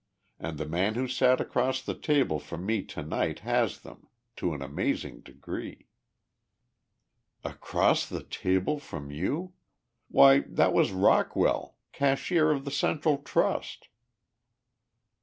And 0.39 0.57
the 0.57 0.65
man 0.65 0.95
who 0.95 1.07
sat 1.07 1.39
across 1.39 1.79
the 1.79 1.93
table 1.93 2.39
from 2.39 2.65
me 2.65 2.81
to 2.85 3.03
night 3.03 3.41
has 3.41 3.81
them, 3.81 4.07
to 4.37 4.55
an 4.55 4.63
amazing 4.63 5.19
degree." 5.21 5.89
"Across 7.43 8.09
the 8.09 8.23
table 8.23 8.79
from 8.79 9.11
you? 9.11 9.53
Why 10.07 10.39
that 10.47 10.73
was 10.73 10.91
Rockwell, 10.91 11.77
cashier 11.91 12.49
of 12.49 12.65
the 12.65 12.71
Central 12.71 13.19
Trust!" 13.19 13.89